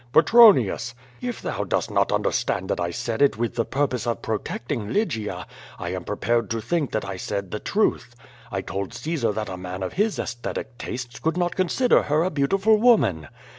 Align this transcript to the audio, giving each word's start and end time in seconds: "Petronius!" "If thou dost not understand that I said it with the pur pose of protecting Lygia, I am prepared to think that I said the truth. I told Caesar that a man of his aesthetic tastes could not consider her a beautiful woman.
"Petronius!" 0.13 0.95
"If 1.21 1.43
thou 1.43 1.63
dost 1.63 1.91
not 1.91 2.11
understand 2.11 2.69
that 2.71 2.79
I 2.79 2.89
said 2.89 3.21
it 3.21 3.37
with 3.37 3.53
the 3.53 3.63
pur 3.65 3.85
pose 3.85 4.07
of 4.07 4.23
protecting 4.23 4.91
Lygia, 4.91 5.45
I 5.77 5.89
am 5.89 6.05
prepared 6.05 6.49
to 6.49 6.59
think 6.59 6.89
that 6.93 7.05
I 7.05 7.17
said 7.17 7.51
the 7.51 7.59
truth. 7.59 8.15
I 8.51 8.61
told 8.61 8.95
Caesar 8.95 9.31
that 9.33 9.47
a 9.47 9.57
man 9.57 9.83
of 9.83 9.93
his 9.93 10.17
aesthetic 10.17 10.79
tastes 10.79 11.19
could 11.19 11.37
not 11.37 11.55
consider 11.55 12.01
her 12.01 12.23
a 12.23 12.31
beautiful 12.31 12.77
woman. 12.79 13.27